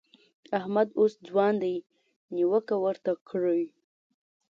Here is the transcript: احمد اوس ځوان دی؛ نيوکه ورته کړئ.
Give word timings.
احمد 0.57 0.87
اوس 0.99 1.13
ځوان 1.27 1.53
دی؛ 1.63 1.75
نيوکه 2.35 2.75
ورته 2.83 3.11
کړئ. 3.29 3.63